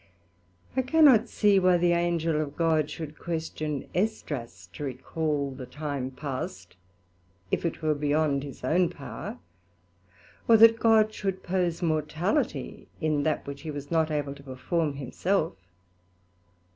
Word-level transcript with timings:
I 0.75 0.81
cannot 0.81 1.29
see 1.29 1.59
why 1.59 1.77
the 1.77 1.91
Angel 1.91 2.41
of 2.41 2.55
God 2.57 2.89
should 2.89 3.19
question 3.19 3.87
Esdras 3.93 4.67
to 4.73 4.85
recal 4.85 5.51
the 5.51 5.67
time 5.67 6.09
past, 6.09 6.75
if 7.51 7.67
it 7.67 7.83
were 7.83 7.93
beyond 7.93 8.41
his 8.41 8.63
own 8.63 8.89
power; 8.89 9.37
or 10.47 10.57
that 10.57 10.79
God 10.79 11.13
should 11.13 11.43
pose 11.43 11.83
mortality 11.83 12.87
in 12.99 13.21
that, 13.21 13.45
which 13.45 13.61
he 13.61 13.69
was 13.69 13.91
not 13.91 14.09
able 14.09 14.33
to 14.33 14.41
perform 14.41 14.95
himself. 14.95 15.53